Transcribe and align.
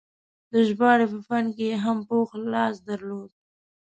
د 0.51 0.53
ژباړې 0.67 1.05
په 1.11 1.19
فن 1.27 1.45
کې 1.55 1.65
یې 1.71 1.77
هم 1.85 1.97
پوخ 2.09 2.29
لاس 2.53 2.75
درلود. 2.87 3.31